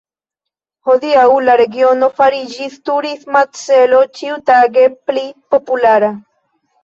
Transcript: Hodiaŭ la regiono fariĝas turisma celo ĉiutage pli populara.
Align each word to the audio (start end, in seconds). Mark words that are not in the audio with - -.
Hodiaŭ 0.89 1.25
la 1.49 1.57
regiono 1.61 2.07
fariĝas 2.21 2.79
turisma 2.89 3.43
celo 3.59 4.01
ĉiutage 4.21 4.87
pli 5.11 5.25
populara. 5.55 6.11